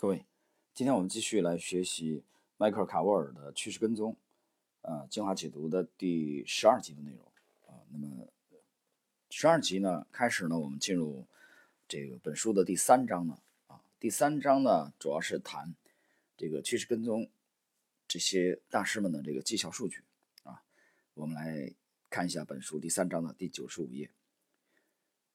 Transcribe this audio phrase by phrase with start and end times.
[0.00, 0.24] 各位，
[0.74, 2.22] 今天我们继续来学习
[2.56, 4.16] 迈克尔·卡沃尔的趋势跟踪，
[4.82, 7.26] 呃，精华解读的第十二集的内容
[7.66, 7.82] 啊。
[7.90, 8.28] 那么，
[9.28, 11.26] 十二集呢，开始呢，我们进入
[11.88, 15.74] 这个本书的第三章呢，啊，第三章呢，主要是谈
[16.36, 17.28] 这个趋势跟踪
[18.06, 20.04] 这些大师们的这个绩效数据
[20.44, 20.62] 啊。
[21.14, 21.74] 我们来
[22.08, 24.08] 看一下本书第三章的第九十五页，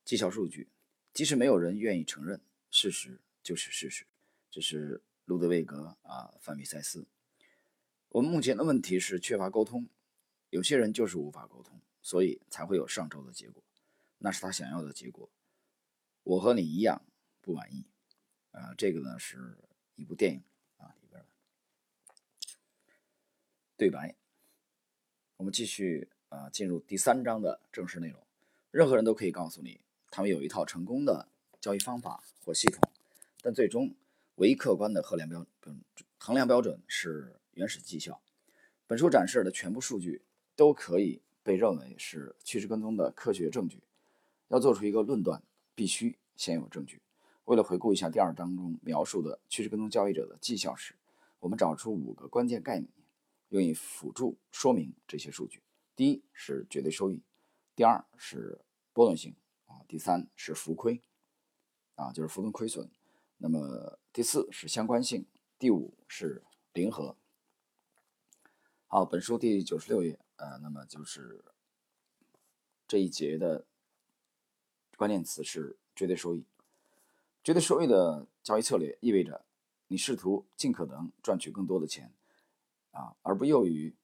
[0.05, 0.69] 绩效数据，
[1.11, 2.39] 即使没有人愿意承认，
[2.71, 4.05] 事实就是事实。
[4.53, 7.07] 这是路德维格啊，范比塞斯。
[8.09, 9.89] 我们目前的问题是缺乏沟通，
[10.51, 13.63] 有些人就是无法沟通，所以才会有上周的结果，
[14.19, 15.27] 那是他想要的结果。
[16.21, 17.01] 我和你一样
[17.41, 17.87] 不满意
[18.51, 18.75] 啊。
[18.77, 19.57] 这个呢是
[19.95, 20.43] 一部电影
[20.77, 21.27] 啊里边的
[23.75, 24.13] 对白。
[25.37, 28.23] 我们继续啊，进入第三章的正式内容。
[28.69, 29.81] 任何人都可以告诉你，
[30.11, 31.27] 他们有一套成功的
[31.59, 32.79] 交易方法或系统，
[33.41, 33.95] 但最终。
[34.35, 35.79] 唯一客观的衡量标准
[36.17, 38.21] 衡量标准是原始绩效。
[38.87, 40.23] 本书展示的全部数据
[40.55, 43.83] 都可以被认为是趋势跟踪的科学证据。
[44.49, 45.41] 要做出一个论断，
[45.73, 47.01] 必须先有证据。
[47.45, 50.95] 为了回顾一下第二章中描述的趋势跟踪交易者的绩效时，
[51.39, 52.89] 我们找出五个关键概念，
[53.49, 55.61] 用以辅助说明这些数据。
[55.95, 57.21] 第一是绝对收益，
[57.75, 58.59] 第二是
[58.93, 61.01] 波动性啊，第三是浮亏
[61.95, 62.89] 啊，就是浮动亏损。
[63.37, 65.25] 那么第四是相关性，
[65.57, 67.17] 第五是零和。
[68.85, 71.43] 好，本书第九十六页，呃，那么就是
[72.87, 73.65] 这一节的
[74.95, 76.45] 关键词是绝对收益。
[77.43, 79.43] 绝对收益的交易策略意味着
[79.87, 82.13] 你试图尽可能赚取更多的钱，
[82.91, 83.95] 啊，而不囿于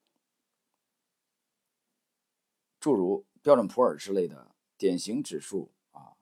[2.79, 6.17] 诸如标准普尔之类的典型指数啊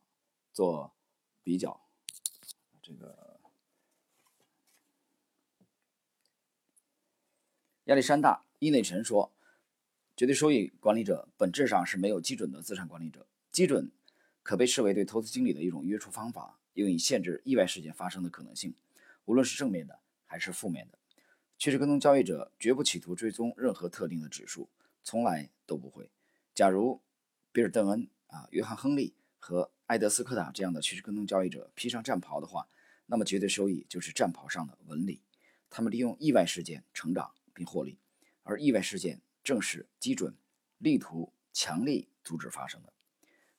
[0.52, 0.94] 做
[1.42, 1.80] 比较。
[2.82, 3.27] 这个
[7.88, 9.32] 亚历山大·伊内臣说
[10.18, 13.26] ：“绝对收益管理者本质上是没有基准的资产管理者。
[13.50, 13.90] 基准
[14.44, 18.76] 可被视为对投资经理的一种约束方法，用以限制意外事件发生的可能性，
[19.24, 21.00] 无论是正面的还是负面的。
[21.58, 24.68] 趋势跟踪交易者绝不企图追踪任何特定的指数，
[25.02, 26.12] 从来都不会。
[26.54, 27.00] 假如
[27.54, 32.68] 比尔·邓恩、啊约翰·亨利和埃德斯科塔这样的趋势跟踪交易者披上战袍的话，
[33.06, 35.22] 那么绝对收益就是战袍上的纹理，
[35.70, 37.98] 他们利用意外事件成长并获利，
[38.44, 40.36] 而意外事件正是基准
[40.78, 42.94] 力图强力阻止发生的。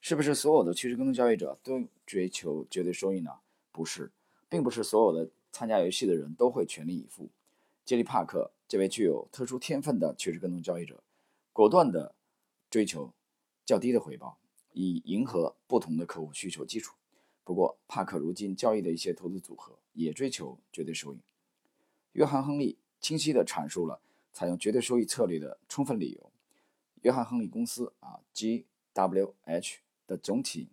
[0.00, 3.40] 是不是所有的趋势跟踪交易者都追求绝对收益呢？
[3.72, 4.12] 不是，
[4.48, 7.28] 并不是所有的参加游戏的人都会全力以赴。
[7.84, 11.02] 杰里·帕克这位具有特殊天分的趋势跟踪交易者，
[11.52, 12.14] 果断地
[12.70, 13.12] 追求
[13.66, 14.38] 较低的回报，
[14.72, 16.94] 以迎合不同的客户需求基础。
[17.42, 21.18] 不过，帕克如今交易的一些投资组合也追求绝对收益。
[22.12, 24.00] 约翰·亨利清晰地阐述了
[24.32, 26.32] 采用绝对收益策略的充分理由。
[27.02, 29.76] 约翰·亨利公司啊 （GWH）
[30.06, 30.68] 的总体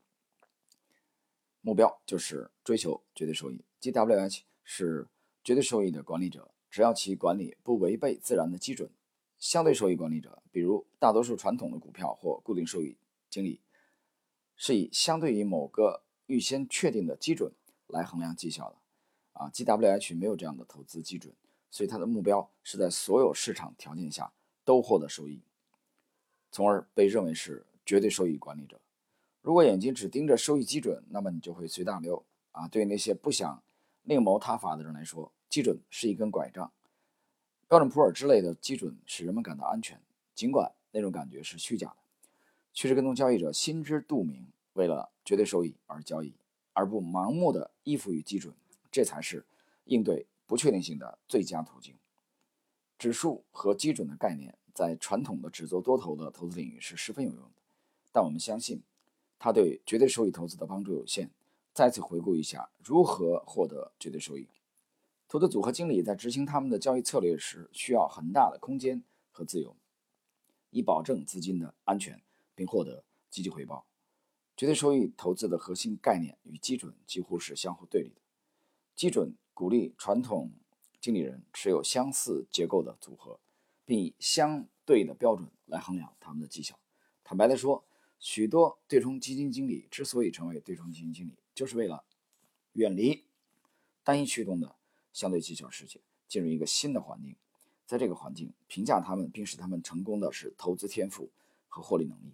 [1.62, 3.64] 目标就是追求绝对收益。
[3.82, 5.08] GWH 是
[5.44, 8.90] 绝对收益的管理者，只要其管理不违背自然的基准。
[9.38, 12.98] 相对收益管理者，比如大多数传统的股票或固定收益
[13.30, 13.62] 经理，
[14.56, 17.54] 是以相对于某个预先确定的基准
[17.88, 18.78] 来衡量绩效的，
[19.34, 21.36] 啊，GWH 没有这样的投资基准，
[21.76, 24.32] 所以它的目标是在所有市场条件下
[24.64, 25.42] 都获得收益，
[26.50, 28.80] 从而被认为是绝对收益管理者。
[29.42, 32.66] 如果眼睛只盯着收益基准，那么你就会随大流啊。
[32.70, 33.62] 对于那些不想
[34.04, 36.72] 另谋他法的人来说，基准是一根拐杖。
[37.68, 40.00] 标准普尔之类的基准使人们感到安全，
[40.34, 41.98] 尽管那种感觉是虚假的。
[42.72, 44.48] 趋势跟踪交易者心知肚明。
[44.76, 46.34] 为了绝对收益而交易，
[46.72, 48.54] 而不盲目的依附于基准，
[48.90, 49.44] 这才是
[49.84, 51.96] 应对不确定性的最佳途径。
[52.98, 57.62] 指数和基准的概念在传统的只做多头的投资领域是十分有用的，
[58.12, 58.82] 但我们相信
[59.38, 61.30] 它对绝对收益投资的帮助有限。
[61.74, 64.48] 再次回顾一下如何获得绝对收益。
[65.28, 69.76] 投资组合经理在执行他们的交易策略时，需要很大的空间和自由，
[70.70, 72.22] 以保证资金的安全
[72.56, 73.86] 并获得积极回报。
[74.56, 78.22] 绝对收益投资的核心概念与基准几乎是相互对立的。
[78.96, 80.52] 基准鼓励传统
[81.00, 83.40] 经理人持有相似结构的组合，
[83.86, 86.78] 并以相对的标准来衡量他们的绩效。
[87.24, 87.86] 坦白地说，
[88.20, 92.04] 许多对冲基金经理之所以成为对冲基金经理，就是为了
[92.74, 93.24] 远离
[94.04, 94.76] 单一驱动的
[95.14, 97.34] 相对绩效世界，进入一个新的环境。
[97.86, 101.30] 在这个环境，评价他们并使他们成功的是投资天赋
[101.70, 102.34] 和获利能力。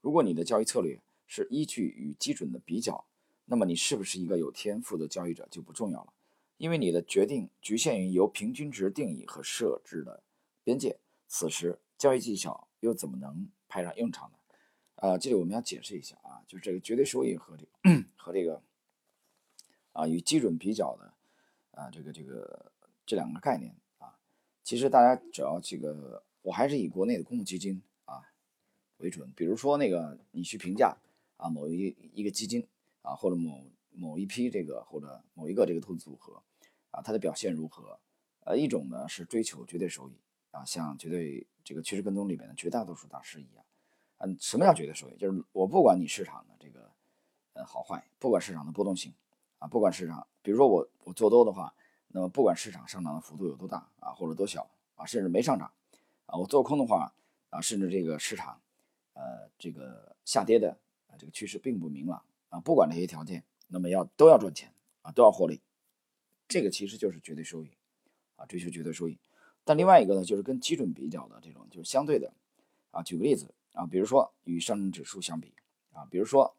[0.00, 3.06] 如果你的交易策略，是依据与基准的比较，
[3.44, 6.12] 那么你是不是一个有天赋的交易者就不重要了。
[6.58, 10.22] 因为你的决定局限于由平均值定义和设置的
[10.64, 10.98] 边界，
[11.28, 14.38] 此时交易技巧又怎么能派上用场呢？
[14.96, 18.62] 啊，这里我们要解释一下啊，就是这个绝对收益和这个和这个
[19.92, 21.12] 啊与基准比较的
[21.72, 22.72] 啊这个这个
[23.04, 24.18] 这两个概念啊，
[24.64, 28.22] 其实大家只要这个，我还是以国内的公募基金啊
[28.96, 30.96] 为准，比如说那个你去评价
[31.36, 32.66] 啊某一一个基金
[33.02, 36.42] 啊或者某某一批这个或者某一个这个投资组合
[36.96, 37.98] 啊它的表现如何？
[38.44, 40.12] 呃，一种呢是追求绝对收益
[40.50, 43.64] 啊，像绝对这个趋势跟踪里面的绝大多数大师一样。
[44.18, 45.16] 嗯，什么叫绝对收益？
[45.16, 46.90] 就是我不管你市场的这个
[47.52, 49.12] 呃好坏，不管市场的波动性
[49.58, 51.74] 啊，不管市场，比如说我我做多的话，
[52.08, 55.70] 那么不管市场上涨的幅度有多大啊，或者多小啊，甚至没上涨
[56.24, 57.12] 啊，我做空的话
[57.50, 58.60] 啊，甚至这个市场
[59.12, 60.70] 呃这个下跌的
[61.08, 64.72] 啊这个趋势并不明朗啊，不管这些条件，那么要都要赚钱
[65.02, 65.60] 啊，都要获利，
[66.48, 67.70] 这个其实就是绝对收益
[68.36, 69.18] 啊，追求绝对收益。
[69.64, 72.32] 但另外一个呢，就是跟基准比较的这种，就是相对的
[72.90, 73.52] 啊，举个例子。
[73.76, 75.52] 啊，比如说与上证指数相比，
[75.92, 76.56] 啊，比如说，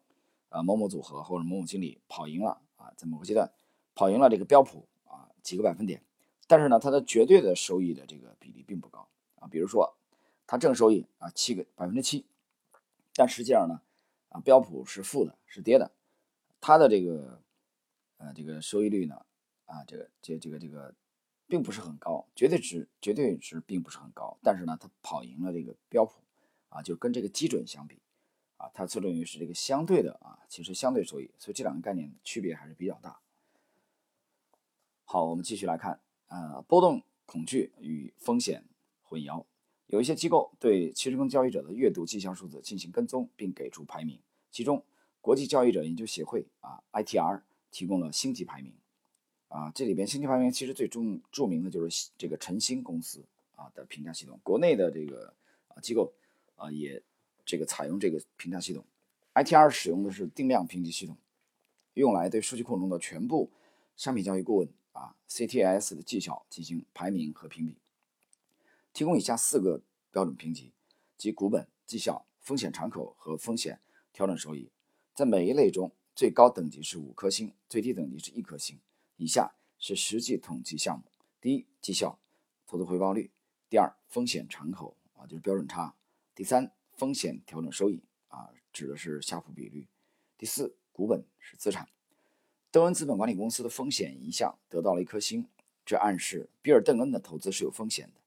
[0.50, 3.50] 呃，某某组合或者某某经理跑赢了啊，在某个阶段
[3.96, 6.00] 跑赢了这个标普啊几个百分点，
[6.46, 9.08] 但是呢，它的绝对的收益的这个比例并不高
[9.40, 9.48] 啊。
[9.48, 9.96] 比如说，
[10.46, 12.24] 它正收益啊七个百分之七，
[13.16, 13.80] 但实际上呢，
[14.28, 15.90] 啊标普是负的，是跌的，
[16.60, 17.42] 它的这个
[18.18, 19.26] 呃这个收益率呢，
[19.68, 20.92] 啊这个这这个这个
[21.46, 26.20] 并不是很高，绝对值绝对值并不是很高，但是呢，它跑赢了这个标普。
[26.70, 27.98] 啊，就跟这个基准相比，
[28.58, 33.20] 啊，它侧重于是这个相对的啊，其实相对收益，所以这两个概念区别还是比较大。
[35.06, 38.66] 好，我们继续来看，呃，波动恐惧与风险
[39.02, 39.46] 混淆。
[39.86, 44.84] 有一些机构对趋势跟交易者的月度绩效数字进行跟踪，并给出排名，其中
[45.22, 47.40] 国际交易者研究协会啊 （ITR）
[47.70, 48.74] 提供了星级排名，
[49.48, 51.00] 啊，这里边星级排名其实最著
[51.32, 53.24] 著名的就是这个晨星公司
[53.56, 55.34] 啊的评价系统，国内的这个
[55.68, 56.12] 啊机构。
[56.60, 57.00] 啊，也
[57.46, 58.84] 这个采用这个评价系统
[59.32, 61.16] ，ITR 使用的是定量评级系统，
[61.94, 63.48] 用来对数据库中的全部
[63.96, 67.76] 商品交易顾问啊 CTS 的绩效进行排名和评比，
[68.92, 69.80] 提供以下四个
[70.10, 70.72] 标准评级，
[71.16, 73.78] 即股本、绩效、风险敞口和风险
[74.12, 74.68] 调整收益，
[75.14, 78.76] 在每一类中，最高等级是五颗星，最低等级是一颗星。
[79.18, 81.04] 以下是实际统计项目：
[81.40, 82.18] 第一，绩效，
[82.68, 83.30] 投资回报率；
[83.68, 85.92] 第二，风险敞口啊，就是标准差。
[86.36, 89.88] 第三，风险调整收益啊，指的是夏普比率。
[90.38, 91.88] 第四，股本是资产。
[92.70, 95.48] 邓恩资本管理公司的风险一项得到了一颗星，
[95.84, 98.20] 这暗示比尔·邓恩的投资是有风险的。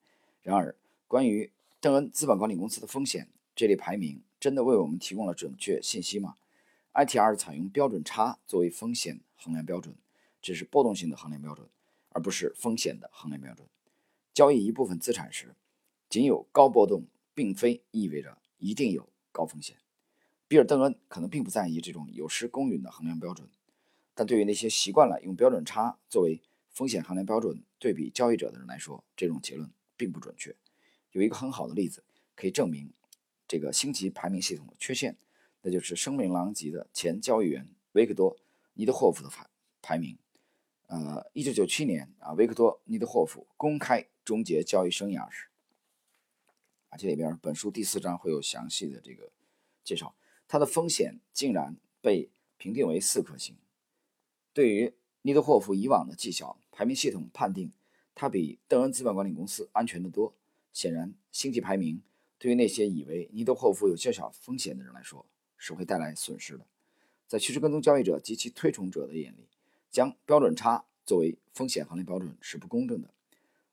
[0.43, 0.75] 然而，
[1.07, 1.49] 关于
[1.79, 6.35] 邓恩资本管理公司的风险，这类排名真的为我们提供了准确信息吗
[6.93, 9.95] ？ITR 采用标准差作为风险衡量标准，
[10.41, 11.67] 这是波动性的衡量标准，
[12.09, 13.67] 而不是风险的衡量标准。
[14.33, 15.55] 交易一部分资产时，
[16.09, 17.05] 仅有高波动。
[17.33, 19.77] 并非意味着一定有高风险。
[20.49, 23.49] 比尔·邓恩可能并不在意这种有失公允的衡量标准，
[24.13, 30.53] 但对于那些习惯了用标准差作为风险衡量标准对比交易者的人来说，这种结论并不准确。
[31.13, 32.03] 有一个很好的例子
[32.35, 32.91] 可以证明
[33.47, 35.17] 这个星级排名系统的缺陷，
[35.61, 38.35] 那就是声名狼藉的前交易员维克多·
[38.73, 39.47] 尼德霍夫的排
[39.81, 40.17] 排名。
[40.91, 45.47] 呃，一九九七年啊，维克多·尼德霍夫公开终结交易生涯时。
[46.89, 49.31] 啊，这里边本书第四章会有详细的这个
[49.85, 50.13] 介绍，
[50.49, 53.55] 它的风险竟然被评定为四颗星。
[54.51, 57.71] 对于尼德霍夫以往的绩效排名系统判定，
[58.13, 60.35] 他比邓恩资本管理公司安全得多。
[60.73, 62.01] 显然，星级排名
[62.37, 65.25] 对于那些以为尼德霍夫有较小风险的人来说
[65.55, 66.67] 是会带来损失的。
[67.27, 69.47] 在趋势跟踪交易者及其推崇者的眼里，
[69.91, 73.13] 将标准差作为风险衡量标准是不公正的。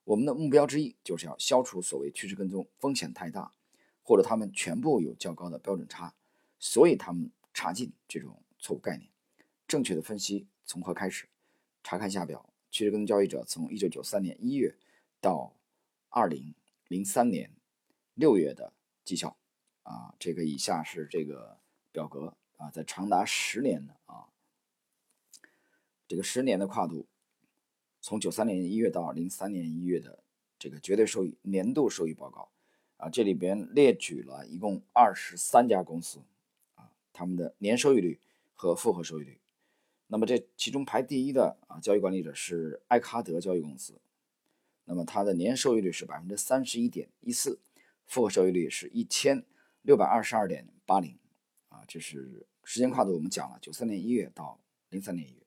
[0.05, 3.53] 我们的目标之一就是要消除所谓趋势跟踪风险太大，
[4.03, 6.15] 或者他们全部有较高的标准差，
[6.59, 9.11] 所以他们差劲这种错误概念。
[9.67, 11.29] 正确的分析从何开始？
[11.83, 14.75] 查看下表：趋势跟踪交易者从一九九三年一月
[15.21, 15.55] 到
[16.09, 16.55] 二零
[16.89, 17.53] 零三年
[18.15, 18.73] 六月的
[19.05, 19.37] 绩效。
[19.83, 21.59] 啊，这个以下是这个
[21.93, 24.29] 表格啊，在长达十年的啊，
[26.09, 27.07] 这个十年的跨度。
[28.01, 30.23] 从九三年一月到零三年一月的
[30.59, 32.49] 这个绝对收益年度收益报告
[32.97, 36.21] 啊，这里边列举了一共二十三家公司
[36.77, 38.19] 啊，他们的年收益率
[38.55, 39.39] 和复合收益率。
[40.07, 44.01] 那么这其中排第一的啊，交易管理者是艾克哈德交易公司，
[44.85, 47.59] 那么它的年收益率是百分之三十一点一四，
[48.07, 49.45] 复合收益率是一千
[49.83, 51.19] 六百二十二点八零
[51.69, 55.43] 啊，这是时间跨度我们讲了九三年一月到零三年一月，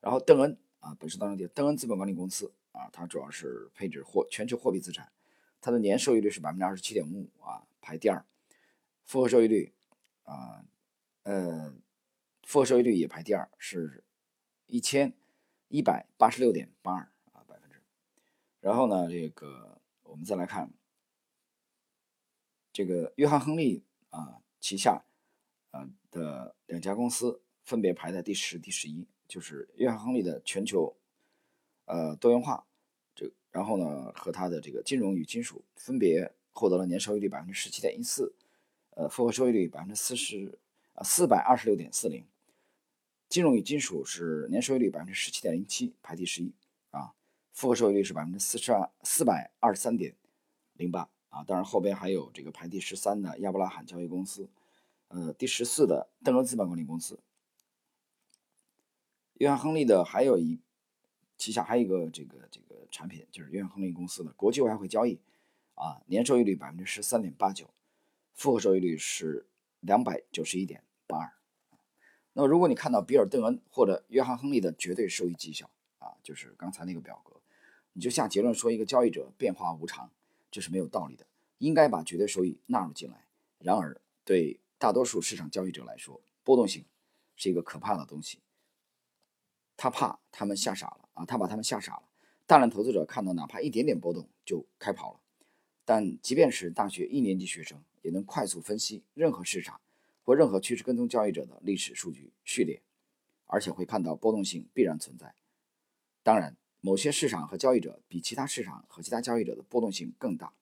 [0.00, 0.58] 然后邓恩。
[0.78, 5.10] 啊，本市当中的邓恩资本管理公司啊，它主要是配置货全球货币资产，
[5.60, 8.24] 它的年收益率是百分之二十七点五五啊，排第二，
[9.04, 9.74] 复合收益率
[10.22, 10.64] 啊，
[11.24, 11.74] 呃，
[12.44, 14.04] 复合收益率也排第二，是
[14.66, 15.12] 一千
[15.66, 17.82] 一百八十六点八二啊百分之。
[18.60, 20.70] 然后呢，这个我们再来看
[22.72, 25.04] 这个约翰亨利啊旗下
[25.72, 27.42] 啊的两家公司。
[27.64, 30.94] 分别排在第十、第十一，就是约翰·亨利的全球，
[31.86, 32.64] 呃，多元化，
[33.14, 38.34] 这然后呢，和他的这个金融与金属分别获得了年收益率百分之十七点一四，
[38.90, 40.58] 呃，复合收益率百分之四十，
[40.94, 42.24] 啊，四百二十六点四零。
[43.28, 46.52] 金融与金属是年收益率百分之十七点零七，排第十一，
[46.90, 47.12] 啊，
[47.52, 50.14] 复合收益率是百分之四十二，四百二十三点
[50.74, 54.48] 零八，啊，当然后边还有这个排第十三的亚伯拉罕交易公司，
[55.08, 57.18] 呃，第十四的邓伦资本管理公司。
[59.38, 60.58] 约翰·亨利的还有一
[61.36, 65.18] 旗下还有一个这个这个产品，就是约翰·亨利公司的国际外汇交易，
[65.74, 67.68] 啊，年收益率百分之十三点八九，
[68.32, 69.46] 复合收益率是
[69.80, 71.32] 两百九十一点八二。
[72.32, 77.40] 那么如果你看到比尔·邓恩或者约翰·亨利的绝对收益绩效，啊，就是刚才那个表格，
[77.92, 80.10] 你就下结论说一个交易者变化无常，
[80.50, 81.26] 这是没有道理的，
[81.58, 83.26] 应该把绝对收益纳入进来。
[83.58, 86.86] 然而，对大多数市场交易者来说，波动性
[87.36, 88.38] 是一个可怕的东西。
[89.76, 91.24] 他怕他们吓傻了啊！
[91.24, 92.02] 他把他们吓傻了。
[92.46, 95.20] 大量投资者看到哪怕一点点波动就开跑了。
[95.84, 99.80] 但即便是大学一年级学生，也能快速分析任何市场
[100.24, 102.82] 或任何趋势跟踪交易者的历史数据序列，
[103.46, 105.34] 而且会看到波动性必然存在。
[106.22, 110.52] 当然，某些市场和交易者比其他市场和其他交易者的波动性更大，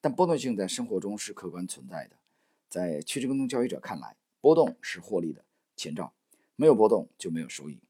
[0.00, 2.16] 但波动性在生活中是客观存在的。
[2.68, 5.44] 在趋势跟踪交易者看来，波动是获利的
[5.76, 6.12] 前兆，
[6.56, 7.80] 没有波动就没有收益。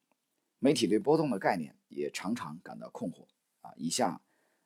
[0.64, 3.26] 媒体对波动的概念也常常感到困惑
[3.62, 3.72] 啊。
[3.76, 4.22] 以下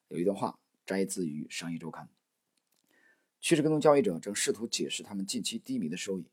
[0.08, 2.04] 有一段话摘自于《商业周刊》：
[3.40, 6.26] 趋势跟踪交易者正试图解释他们近期低迷的收益。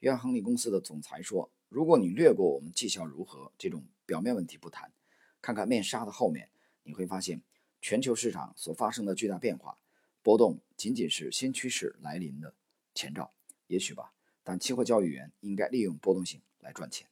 [0.00, 4.92] 约翰·亨利公司的总裁说：“如果你略过我们绩效如何这种表面问题不谈，
[5.40, 6.50] 看看面纱的后面，
[6.82, 7.40] 你会发现
[7.80, 9.78] 全球市场所发生的巨大变化，
[10.24, 12.52] 波动仅仅是新趋势来临的
[12.92, 13.32] 前兆。
[13.68, 17.06] 也许吧，但期货交易员应该利用波动性来赚钱。”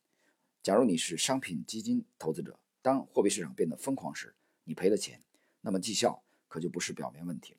[0.63, 5.21] 假如你是商品基金投资者，当货币市场变得疯狂时，你赔了钱，
[5.61, 7.59] 那么绩效可就不是表面问题了。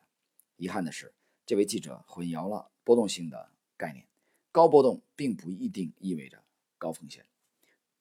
[0.55, 1.13] 遗憾的是，
[1.45, 4.07] 这位记者混淆了波动性的概念。
[4.53, 6.41] 高波动并不一定意味着
[6.77, 7.25] 高风险。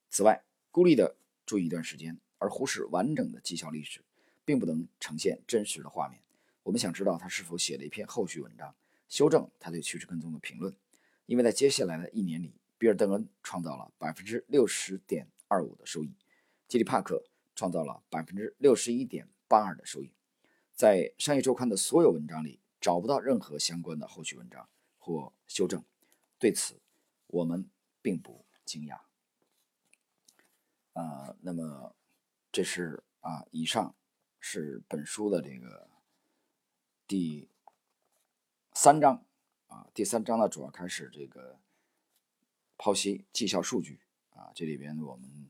[0.09, 4.05] 此外，孤立的注意一段时间，而忽视完整的绩效历史，
[4.45, 6.21] 并不能呈现真实的画面。
[6.63, 8.73] 我们想知道他是否写了一篇后续文章，
[9.09, 10.73] 修正他对趋势跟踪的评论，
[11.27, 12.55] 因为在接下来的一年里。
[12.83, 16.17] 比尔·邓恩创造了百分之六十点二五的收益，
[16.67, 17.23] 吉里·帕克
[17.55, 20.13] 创造了百分之六十一点八二的收益。
[20.75, 25.85] 在商业周刊的所有文章里找不到任何相关的后续文章或修正，
[26.41, 26.83] 对此
[27.29, 27.71] 我们
[28.01, 28.99] 并不惊讶。
[30.95, 31.95] 啊，那么
[32.51, 33.95] 这是啊，以上
[34.41, 35.89] 是本书的这个
[37.07, 37.49] 第
[38.73, 39.25] 三章
[39.69, 41.62] 啊，第三章呢主要开始这个。
[42.83, 45.49] 剖析绩效数据啊，这里边我们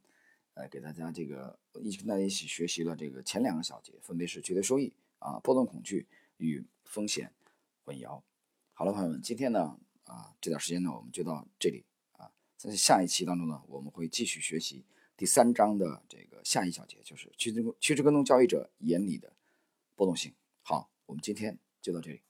[0.52, 7.32] 呃给大家这个一起跟大家一起学习了这个前两个小节，分别是绝对收益啊、波动恐惧与风险
[7.84, 8.20] 混淆。
[8.74, 11.82] 好了，朋友们，今天呢啊这段时间呢我们就到这里
[12.18, 14.84] 啊，在下一期当中呢我们会继续学习
[15.16, 19.32] 第三章的这个下一小节，就是趋势趋势跟踪交易者眼里的
[19.96, 20.34] 波动性。
[20.60, 22.20] 好，我们今天就到这里。